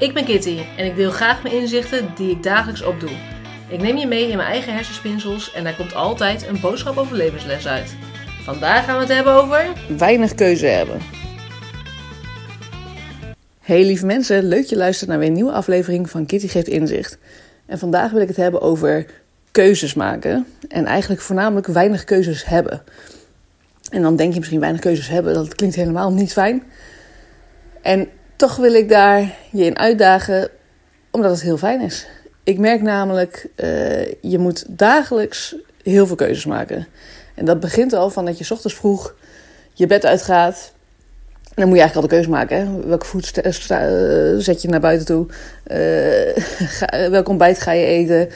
Ik 0.00 0.14
ben 0.14 0.24
Kitty 0.24 0.58
en 0.76 0.84
ik 0.84 0.96
deel 0.96 1.10
graag 1.10 1.42
mijn 1.42 1.54
inzichten 1.54 2.12
die 2.16 2.30
ik 2.30 2.42
dagelijks 2.42 2.82
opdoe. 2.82 3.10
Ik 3.68 3.80
neem 3.80 3.96
je 3.96 4.06
mee 4.06 4.28
in 4.28 4.36
mijn 4.36 4.48
eigen 4.48 4.74
hersenspinsels 4.74 5.52
en 5.52 5.64
daar 5.64 5.76
komt 5.76 5.94
altijd 5.94 6.46
een 6.46 6.60
boodschap 6.60 6.96
over 6.96 7.16
levensles 7.16 7.66
uit. 7.66 7.94
Vandaag 8.42 8.84
gaan 8.84 8.94
we 8.94 9.00
het 9.00 9.12
hebben 9.12 9.32
over... 9.32 9.66
weinig 9.98 10.34
keuze 10.34 10.66
hebben. 10.66 11.00
Hey 13.60 13.84
lieve 13.84 14.06
mensen, 14.06 14.44
leuk 14.44 14.64
je 14.64 14.76
luistert 14.76 15.10
naar 15.10 15.18
weer 15.18 15.28
een 15.28 15.34
nieuwe 15.34 15.52
aflevering 15.52 16.10
van 16.10 16.26
Kitty 16.26 16.48
Geeft 16.48 16.68
Inzicht. 16.68 17.18
En 17.66 17.78
vandaag 17.78 18.10
wil 18.10 18.20
ik 18.20 18.28
het 18.28 18.36
hebben 18.36 18.60
over 18.60 19.06
keuzes 19.50 19.94
maken 19.94 20.46
en 20.68 20.84
eigenlijk 20.84 21.20
voornamelijk 21.20 21.66
weinig 21.66 22.04
keuzes 22.04 22.44
hebben. 22.44 22.82
En 23.90 24.02
dan 24.02 24.16
denk 24.16 24.32
je 24.32 24.38
misschien 24.38 24.60
weinig 24.60 24.80
keuzes 24.80 25.08
hebben, 25.08 25.34
dat 25.34 25.54
klinkt 25.54 25.76
helemaal 25.76 26.12
niet 26.12 26.32
fijn. 26.32 26.62
En 27.82 28.08
toch 28.40 28.56
wil 28.56 28.74
ik 28.74 28.88
daar 28.88 29.34
je 29.50 29.64
in 29.64 29.78
uitdagen, 29.78 30.48
omdat 31.10 31.30
het 31.30 31.42
heel 31.42 31.56
fijn 31.56 31.80
is. 31.80 32.06
Ik 32.44 32.58
merk 32.58 32.82
namelijk, 32.82 33.46
uh, 33.56 34.12
je 34.20 34.38
moet 34.38 34.64
dagelijks 34.68 35.56
heel 35.82 36.06
veel 36.06 36.16
keuzes 36.16 36.44
maken. 36.44 36.86
En 37.34 37.44
dat 37.44 37.60
begint 37.60 37.92
al 37.92 38.10
van 38.10 38.24
dat 38.24 38.38
je 38.38 38.52
ochtends 38.54 38.76
vroeg 38.76 39.14
je 39.72 39.86
bed 39.86 40.06
uitgaat. 40.06 40.72
Dan 41.54 41.68
moet 41.68 41.76
je 41.76 41.82
eigenlijk 41.82 41.94
al 41.94 42.02
de 42.02 42.08
keuze 42.08 42.30
maken. 42.30 42.56
Hè? 42.56 42.86
Welke 42.86 43.06
voet 43.06 43.40
eh, 43.40 43.52
zet 44.38 44.62
je 44.62 44.68
naar 44.68 44.80
buiten 44.80 45.06
toe? 45.06 45.26
Ga, 46.78 47.10
welk 47.10 47.28
ontbijt 47.28 47.60
ga 47.60 47.72
je 47.72 47.84
eten? 47.84 48.28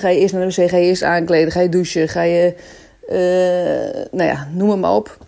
Ga 0.00 0.08
je 0.08 0.18
eerst 0.18 0.34
naar 0.34 0.48
de 0.48 0.54
wc? 0.54 0.70
Ga 0.70 0.76
je 0.76 0.86
eerst 0.86 1.02
aankleden? 1.02 1.52
Ga 1.52 1.60
je 1.60 1.68
douchen? 1.68 2.08
Ga 2.08 2.22
je... 2.22 2.54
nou 4.10 4.28
ja, 4.28 4.48
noem 4.52 4.70
het 4.70 4.80
maar 4.80 4.94
op. 4.94 5.18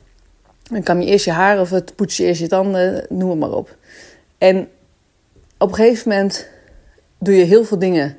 Dan 0.72 0.82
kam 0.82 1.00
je 1.00 1.06
eerst 1.06 1.24
je 1.24 1.30
haar 1.30 1.60
of 1.60 1.70
het 1.70 1.94
poets 1.96 2.16
je 2.16 2.24
eerst 2.24 2.40
je 2.40 2.48
tanden, 2.48 3.06
noem 3.08 3.30
het 3.30 3.38
maar 3.38 3.52
op. 3.52 3.76
En 4.38 4.68
op 5.58 5.68
een 5.68 5.74
gegeven 5.74 6.08
moment 6.08 6.48
doe 7.18 7.34
je 7.34 7.44
heel 7.44 7.64
veel 7.64 7.78
dingen 7.78 8.16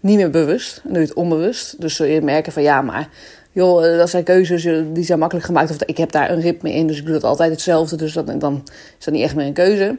niet 0.00 0.16
meer 0.16 0.30
bewust. 0.30 0.80
Dan 0.82 0.92
doe 0.92 1.02
je 1.02 1.08
het 1.08 1.16
onbewust. 1.16 1.80
Dus 1.80 1.96
zul 1.96 2.06
je 2.06 2.20
merken 2.20 2.52
van 2.52 2.62
ja, 2.62 2.82
maar 2.82 3.08
joh, 3.52 3.86
eh, 3.86 3.98
dat 3.98 4.10
zijn 4.10 4.24
keuzes 4.24 4.64
eh, 4.64 4.82
die 4.92 5.04
zijn 5.04 5.18
makkelijk 5.18 5.46
gemaakt. 5.46 5.70
Of 5.70 5.82
ik 5.82 5.96
heb 5.96 6.12
daar 6.12 6.30
een 6.30 6.40
ritme 6.40 6.72
in, 6.72 6.86
dus 6.86 6.98
ik 6.98 7.04
doe 7.04 7.14
dat 7.14 7.24
altijd 7.24 7.50
hetzelfde. 7.50 7.96
Dus 7.96 8.12
dat, 8.12 8.40
dan 8.40 8.62
is 8.98 9.04
dat 9.04 9.14
niet 9.14 9.22
echt 9.22 9.34
meer 9.34 9.46
een 9.46 9.52
keuze. 9.52 9.98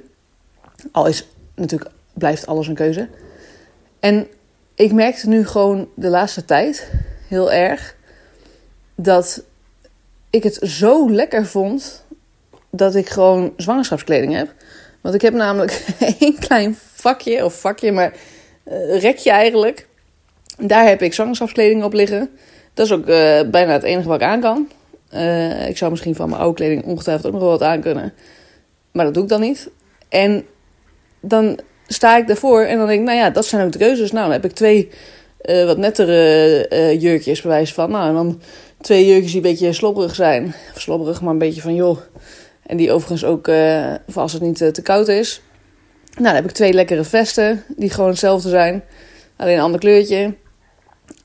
Al 0.92 1.08
is 1.08 1.28
natuurlijk, 1.56 1.92
blijft 2.14 2.48
alles 2.48 2.68
een 2.68 2.76
keuze. 2.76 3.08
En 4.00 4.28
ik 4.76 4.92
merkte 4.92 5.28
nu 5.28 5.48
gewoon 5.48 5.90
de 5.96 6.10
laatste 6.10 6.46
tijd 6.46 6.92
heel 7.28 7.52
erg 7.52 7.96
dat 8.96 9.44
ik 10.32 10.44
het 10.44 10.60
zo 10.62 11.10
lekker 11.10 11.46
vond 11.46 12.06
dat 12.70 12.96
ik 12.96 13.10
gewoon 13.10 13.54
zwangerschapskleding 13.58 14.34
heb. 14.34 14.54
Want 15.02 15.16
ik 15.16 15.22
heb 15.22 15.34
namelijk 15.34 15.86
één 16.20 16.40
klein 16.40 16.78
vakje, 16.94 17.46
of 17.46 17.60
vakje, 17.60 17.92
maar 17.92 18.14
uh, 18.68 19.02
rekje 19.02 19.32
eigenlijk. 19.32 19.88
Daar 20.58 20.88
heb 20.88 21.02
ik 21.02 21.14
zwangerschapskleding 21.14 21.84
op 21.84 21.94
liggen. 21.94 22.30
Dat 22.74 22.86
is 22.86 22.92
ook 22.92 23.08
uh, 23.08 23.42
bijna 23.52 23.72
het 23.72 23.84
enige 23.84 24.08
wat 24.08 24.22
ik 24.22 24.28
aan 24.28 24.42
kan. 24.42 24.70
Uh, 25.14 25.68
ik 25.68 25.78
zou 25.78 25.92
misschien 25.92 26.16
van 26.16 26.30
mijn 26.30 26.42
oude 26.42 26.56
kleding 26.56 26.84
ongetwijfeld 26.84 27.26
ook 27.26 27.34
nog 27.34 27.42
wel 27.42 27.52
wat 27.52 27.64
aan 27.64 27.82
kunnen. 27.82 28.14
Maar 28.92 29.06
dat 29.06 29.14
doe 29.14 29.24
ik 29.24 29.30
dan 29.30 29.42
niet. 29.42 29.70
En 30.10 30.46
dan 31.20 31.60
sta 31.88 32.18
ik 32.18 32.28
daarvoor 32.28 32.62
en 32.62 32.78
dan 32.78 32.88
denk 32.88 33.00
ik, 33.00 33.06
nou 33.06 33.18
ja, 33.18 33.30
dat 33.30 33.46
zijn 33.46 33.66
ook 33.66 33.72
de 33.72 33.78
keuzes. 33.78 34.12
Nou, 34.12 34.24
dan 34.24 34.34
heb 34.34 34.46
ik 34.46 34.52
twee 34.52 34.90
wat 35.66 35.78
nettere 35.78 36.96
jurkjes, 37.00 37.42
bewijs 37.42 37.74
van. 37.74 37.92
Nou, 37.92 38.08
en 38.08 38.14
dan 38.14 38.42
twee 38.82 39.06
jurkjes 39.06 39.32
die 39.32 39.42
een 39.42 39.50
beetje 39.50 39.74
slobberig 39.74 40.16
zijn. 40.16 40.54
Of 40.74 40.82
slobberig, 40.82 41.22
maar 41.22 41.32
een 41.32 41.38
beetje 41.38 41.62
van 41.62 41.76
joh. 41.76 41.98
En 42.66 42.78
die 42.78 42.92
overigens 42.92 43.26
ook, 43.26 43.46
voor 44.08 44.22
als 44.22 44.34
het 44.34 44.42
niet 44.42 44.62
uh, 44.62 44.68
te 44.68 44.82
koud 44.82 45.08
is. 45.08 45.42
Nou, 46.12 46.24
dan 46.24 46.36
heb 46.36 46.46
ik 46.46 46.52
twee 46.52 46.74
lekkere 46.74 47.04
vesten 47.04 47.64
die 47.76 47.90
gewoon 47.90 48.10
hetzelfde 48.10 48.50
zijn. 48.50 48.84
Alleen 49.36 49.56
een 49.56 49.64
ander 49.64 49.80
kleurtje. 49.80 50.34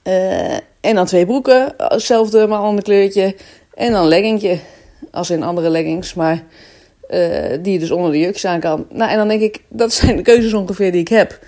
Uh, 0.05 0.55
en 0.81 0.95
dan 0.95 1.07
twee 1.07 1.27
broeken, 1.27 1.75
hetzelfde 1.77 2.47
maar 2.47 2.59
een 2.59 2.65
ander 2.65 2.85
kleurtje. 2.85 3.37
En 3.75 3.93
dan 3.93 4.13
een 4.13 4.61
als 5.11 5.31
in 5.31 5.43
andere 5.43 5.71
leggings, 5.71 6.15
maar 6.15 6.45
die 7.61 7.73
je 7.73 7.79
dus 7.79 7.91
onder 7.91 8.11
de 8.11 8.19
jurkjes 8.19 8.45
aan 8.45 8.61
kan. 8.61 8.87
Nou, 8.91 9.11
en 9.11 9.17
dan 9.17 9.29
denk 9.29 9.41
ik, 9.41 9.63
dat 9.69 9.93
zijn 9.93 10.17
de 10.17 10.23
keuzes 10.23 10.53
ongeveer 10.53 10.93
die 10.93 11.01
ik 11.01 11.09
heb. 11.09 11.39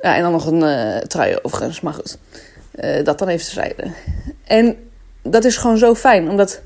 Ja, 0.00 0.16
en 0.16 0.22
dan 0.22 0.32
nog 0.32 0.46
een 0.46 1.08
trui 1.08 1.38
overigens, 1.42 1.80
maar 1.80 1.92
goed. 1.92 2.18
dat 3.04 3.18
dan 3.18 3.28
even 3.28 3.44
terzijde. 3.44 3.92
En 4.44 4.76
dat 5.24 5.44
is 5.44 5.56
gewoon 5.56 5.78
zo 5.78 5.94
fijn, 5.94 6.30
omdat 6.30 6.60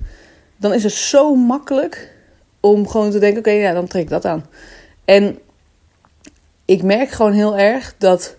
dan 0.57 0.75
is 0.75 0.83
het 0.83 0.93
zo 0.93 1.35
makkelijk 1.35 2.15
om 2.61 2.89
gewoon 2.89 3.11
te 3.11 3.19
denken: 3.19 3.39
oké, 3.39 3.51
ja, 3.51 3.73
dan 3.73 3.87
trek 3.87 4.03
ik 4.03 4.09
dat 4.09 4.25
aan. 4.25 4.47
En 5.05 5.39
ik 6.65 6.83
merk 6.83 7.11
gewoon 7.11 7.33
heel 7.33 7.59
erg 7.59 7.95
dat 7.99 8.37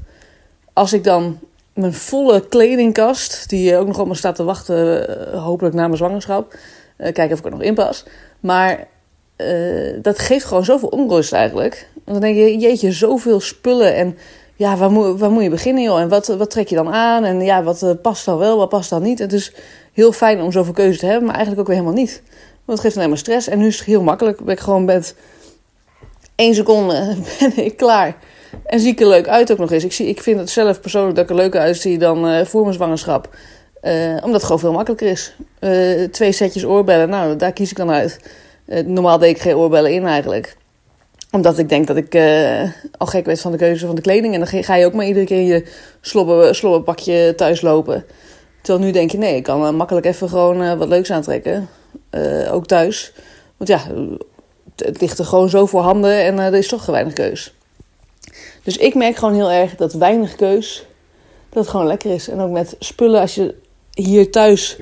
als 0.73 0.93
ik 0.93 1.03
dan 1.03 1.39
mijn 1.73 1.93
volle 1.93 2.47
kledingkast, 2.47 3.49
die 3.49 3.77
ook 3.77 3.87
nog 3.87 3.99
op 3.99 4.07
me 4.07 4.15
staat 4.15 4.35
te 4.35 4.43
wachten, 4.43 5.07
eh, 5.07 5.43
hopelijk 5.43 5.75
na 5.75 5.85
mijn 5.85 5.97
zwangerschap, 5.97 6.53
uh, 6.53 6.57
kijken 6.97 7.31
of 7.31 7.39
ik 7.39 7.45
er 7.45 7.51
nog 7.51 7.61
in 7.61 7.73
pas. 7.73 8.05
Maar 8.39 8.87
dat 10.01 10.19
geeft 10.19 10.45
gewoon 10.45 10.65
zoveel 10.65 10.89
onrust 10.89 11.33
eigenlijk. 11.33 11.87
Want 11.93 12.21
dan 12.21 12.33
denk 12.33 12.35
je: 12.35 12.57
jeetje, 12.57 12.91
zoveel 12.91 13.39
spullen 13.39 13.95
en 13.95 14.17
ja, 14.59 14.77
waar 14.77 14.91
moet, 14.91 15.19
waar 15.19 15.31
moet 15.31 15.43
je 15.43 15.49
beginnen, 15.49 15.83
joh? 15.83 15.99
En 15.99 16.09
wat, 16.09 16.27
wat 16.27 16.49
trek 16.49 16.67
je 16.67 16.75
dan 16.75 16.93
aan? 16.93 17.23
En 17.23 17.41
ja, 17.41 17.63
wat 17.63 18.01
past 18.01 18.25
dan 18.25 18.37
wel, 18.37 18.57
wat 18.57 18.69
past 18.69 18.89
dan 18.89 19.01
niet? 19.01 19.19
Het 19.19 19.33
is 19.33 19.53
heel 19.93 20.11
fijn 20.11 20.41
om 20.41 20.51
zoveel 20.51 20.73
keuze 20.73 20.99
te 20.99 21.05
hebben, 21.05 21.25
maar 21.25 21.35
eigenlijk 21.35 21.61
ook 21.61 21.67
weer 21.67 21.83
helemaal 21.83 22.03
niet. 22.03 22.21
Want 22.65 22.77
het 22.77 22.79
geeft 22.79 22.95
alleen 22.95 23.09
maar 23.09 23.17
stress. 23.17 23.47
En 23.47 23.59
nu 23.59 23.67
is 23.67 23.77
het 23.77 23.85
heel 23.85 24.01
makkelijk. 24.01 24.43
Ben 24.43 24.53
ik 24.53 24.59
gewoon 24.59 24.85
met 24.85 25.15
één 26.35 26.55
seconde 26.55 27.15
ben 27.39 27.65
ik 27.65 27.77
klaar. 27.77 28.17
En 28.65 28.79
zie 28.79 28.91
ik 28.91 28.99
er 28.99 29.07
leuk 29.07 29.27
uit 29.27 29.51
ook 29.51 29.57
nog 29.57 29.71
eens. 29.71 29.83
Ik, 29.83 29.93
zie, 29.93 30.07
ik 30.07 30.21
vind 30.21 30.39
het 30.39 30.49
zelf 30.49 30.81
persoonlijk 30.81 31.15
dat 31.15 31.23
ik 31.23 31.29
er 31.29 31.35
leuker 31.35 31.59
uitzie 31.59 31.97
dan 31.97 32.29
uh, 32.29 32.45
voor 32.45 32.61
mijn 32.61 32.73
zwangerschap. 32.73 33.35
Uh, 33.81 34.13
omdat 34.13 34.31
het 34.31 34.43
gewoon 34.43 34.59
veel 34.59 34.73
makkelijker 34.73 35.07
is. 35.07 35.35
Twee 36.11 36.31
setjes 36.31 36.65
oorbellen, 36.65 37.09
nou, 37.09 37.35
daar 37.35 37.53
kies 37.53 37.71
ik 37.71 37.77
dan 37.77 37.91
uit. 37.91 38.19
normaal 38.85 39.17
deed 39.17 39.35
ik 39.35 39.41
geen 39.41 39.55
oorbellen 39.55 39.91
in 39.91 40.05
eigenlijk. 40.05 40.57
Omdat 41.31 41.57
ik 41.57 41.69
denk 41.69 41.87
dat 41.87 41.97
ik 41.97 42.15
al 42.97 43.07
gek 43.07 43.25
werd 43.25 43.41
van 43.41 43.51
de 43.51 43.57
keuze 43.57 43.85
van 43.85 43.95
de 43.95 44.01
kleding. 44.01 44.33
En 44.33 44.39
dan 44.39 44.63
ga 44.63 44.75
je 44.75 44.85
ook 44.85 44.93
maar 44.93 45.05
iedere 45.05 45.25
keer 45.25 45.39
in 45.39 45.45
je 45.45 45.65
slobber, 46.01 46.55
slobberpakje 46.55 47.33
thuis 47.35 47.61
lopen. 47.61 48.05
Terwijl 48.61 48.85
nu 48.85 48.91
denk 48.91 49.11
je, 49.11 49.17
nee, 49.17 49.35
ik 49.35 49.43
kan 49.43 49.75
makkelijk 49.75 50.05
even 50.05 50.29
gewoon 50.29 50.77
wat 50.77 50.87
leuks 50.87 51.11
aantrekken. 51.11 51.69
Ook 52.51 52.65
thuis. 52.65 53.13
Want 53.57 53.69
ja, 53.69 53.81
het 54.75 55.01
ligt 55.01 55.19
er 55.19 55.25
gewoon 55.25 55.49
zo 55.49 55.65
voor 55.65 55.81
handen 55.81 56.23
en 56.23 56.39
er 56.39 56.53
is 56.53 56.67
toch 56.67 56.85
weinig 56.85 57.13
keus. 57.13 57.53
Dus 58.63 58.77
ik 58.77 58.95
merk 58.95 59.15
gewoon 59.15 59.33
heel 59.33 59.51
erg 59.51 59.75
dat 59.75 59.93
weinig 59.93 60.35
keus, 60.35 60.85
dat 61.49 61.63
het 61.63 61.71
gewoon 61.71 61.87
lekker 61.87 62.11
is. 62.11 62.29
En 62.29 62.39
ook 62.39 62.51
met 62.51 62.75
spullen, 62.79 63.21
als 63.21 63.35
je 63.35 63.55
hier 63.93 64.31
thuis, 64.31 64.77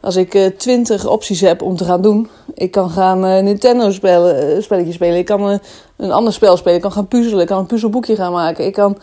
als 0.00 0.16
ik 0.16 0.52
twintig 0.56 1.06
opties 1.06 1.40
heb 1.40 1.62
om 1.62 1.76
te 1.76 1.84
gaan 1.84 2.02
doen. 2.02 2.28
Ik 2.54 2.70
kan 2.70 2.90
gaan 2.90 3.20
Nintendo 3.44 3.90
spellen, 3.90 4.62
spelletjes 4.62 4.94
spelen. 4.94 5.18
Ik 5.18 5.24
kan 5.24 5.60
een 5.96 6.12
ander 6.12 6.32
spel 6.32 6.56
spelen. 6.56 6.76
Ik 6.76 6.82
kan 6.82 6.92
gaan 6.92 7.08
puzzelen. 7.08 7.40
Ik 7.40 7.46
kan 7.46 7.58
een 7.58 7.66
puzzelboekje 7.66 8.16
gaan 8.16 8.32
maken. 8.32 8.66
Ik 8.66 8.72
kan, 8.72 8.98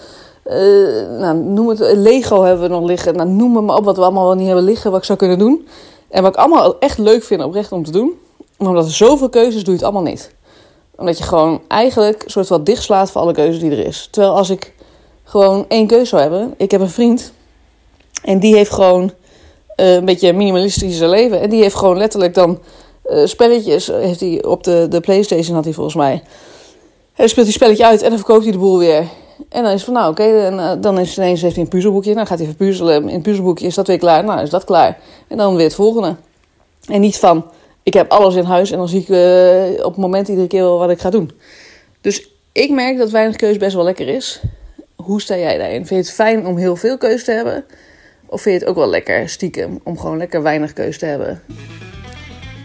nou, 1.19 1.35
noem 1.35 1.69
het, 1.69 1.79
Lego 1.79 2.43
hebben 2.43 2.69
we 2.69 2.73
nog 2.73 2.83
liggen. 2.83 3.15
Nou, 3.15 3.29
noem 3.29 3.65
maar 3.65 3.77
op 3.77 3.85
wat 3.85 3.95
we 3.95 4.01
allemaal 4.03 4.25
wel 4.25 4.35
niet 4.35 4.45
hebben 4.45 4.63
liggen, 4.63 4.91
wat 4.91 4.99
ik 4.99 5.05
zou 5.05 5.17
kunnen 5.17 5.39
doen. 5.39 5.67
En 6.09 6.23
wat 6.23 6.33
ik 6.33 6.39
allemaal 6.39 6.79
echt 6.79 6.97
leuk 6.97 7.23
vind 7.23 7.43
oprecht 7.43 7.71
om 7.71 7.83
te 7.83 7.91
doen. 7.91 8.13
Maar 8.57 8.69
omdat 8.69 8.85
er 8.85 8.91
zoveel 8.91 9.29
keuzes 9.29 9.63
doe 9.63 9.73
je 9.73 9.79
het 9.79 9.83
allemaal 9.83 10.11
niet. 10.11 10.31
Omdat 10.95 11.17
je 11.17 11.23
gewoon 11.23 11.61
eigenlijk 11.67 12.23
soort 12.25 12.47
van 12.47 12.63
dichtslaat 12.63 13.11
voor 13.11 13.21
alle 13.21 13.33
keuzes 13.33 13.59
die 13.59 13.71
er 13.71 13.85
is. 13.85 14.07
Terwijl 14.11 14.35
als 14.35 14.49
ik 14.49 14.73
gewoon 15.23 15.65
één 15.67 15.87
keuze 15.87 16.05
zou 16.05 16.21
hebben. 16.21 16.53
Ik 16.57 16.71
heb 16.71 16.81
een 16.81 16.89
vriend. 16.89 17.31
En 18.23 18.39
die 18.39 18.55
heeft 18.55 18.71
gewoon 18.71 19.11
een 19.75 20.05
beetje 20.05 20.33
minimalistische 20.33 21.07
leven. 21.07 21.41
En 21.41 21.49
die 21.49 21.61
heeft 21.61 21.75
gewoon 21.75 21.97
letterlijk 21.97 22.33
dan 22.33 22.59
uh, 23.05 23.25
spelletjes. 23.25 23.87
Heeft 23.87 24.19
hij 24.19 24.43
op 24.43 24.63
de, 24.63 24.87
de 24.89 24.99
Playstation 24.99 25.55
had 25.55 25.63
hij 25.63 25.73
volgens 25.73 25.95
mij. 25.95 26.23
Hij 27.13 27.27
speelt 27.27 27.45
die 27.45 27.55
spelletje 27.55 27.85
uit 27.85 28.01
en 28.01 28.09
dan 28.09 28.17
verkoopt 28.17 28.43
hij 28.43 28.51
de 28.51 28.57
boel 28.57 28.77
weer. 28.77 29.07
En 29.49 29.63
dan 29.63 29.71
is 29.71 29.83
van, 29.83 29.93
nou 29.93 30.11
oké, 30.11 30.21
okay, 30.21 30.53
uh, 30.53 30.71
dan 30.81 30.99
is 30.99 31.17
ineens 31.17 31.41
heeft 31.41 31.55
hij 31.55 31.63
een 31.63 31.69
puzzelboekje. 31.69 32.13
Dan 32.13 32.27
gaat 32.27 32.37
hij 32.37 32.47
verpuzzelen. 32.47 33.09
In 33.09 33.13
het 33.13 33.23
puzzelboekje 33.23 33.65
is 33.65 33.75
dat 33.75 33.87
weer 33.87 33.97
klaar. 33.97 34.23
Nou, 34.23 34.41
is 34.41 34.49
dat 34.49 34.63
klaar. 34.63 34.99
En 35.27 35.37
dan 35.37 35.55
weer 35.55 35.65
het 35.65 35.75
volgende. 35.75 36.15
En 36.87 37.01
niet 37.01 37.17
van, 37.17 37.45
ik 37.83 37.93
heb 37.93 38.11
alles 38.11 38.35
in 38.35 38.43
huis 38.43 38.71
en 38.71 38.77
dan 38.77 38.87
zie 38.87 39.05
ik 39.07 39.09
op 39.85 39.91
het 39.91 40.01
moment 40.01 40.27
iedere 40.27 40.47
keer 40.47 40.63
wel 40.63 40.77
wat 40.77 40.89
ik 40.89 40.99
ga 40.99 41.09
doen. 41.09 41.31
Dus 42.01 42.29
ik 42.51 42.69
merk 42.69 42.97
dat 42.97 43.09
weinig 43.09 43.35
keuze 43.35 43.59
best 43.59 43.75
wel 43.75 43.83
lekker 43.83 44.07
is. 44.07 44.41
Hoe 44.95 45.21
sta 45.21 45.37
jij 45.37 45.57
daarin? 45.57 45.85
Vind 45.85 45.89
je 45.89 45.95
het 45.95 46.11
fijn 46.11 46.45
om 46.45 46.57
heel 46.57 46.75
veel 46.75 46.97
keuze 46.97 47.23
te 47.23 47.31
hebben? 47.31 47.65
Of 48.25 48.41
vind 48.41 48.55
je 48.55 48.61
het 48.61 48.69
ook 48.69 48.75
wel 48.75 48.89
lekker 48.89 49.29
stiekem 49.29 49.79
om 49.83 49.99
gewoon 49.99 50.17
lekker 50.17 50.41
weinig 50.41 50.73
keuze 50.73 50.99
te 50.99 51.05
hebben? 51.05 51.41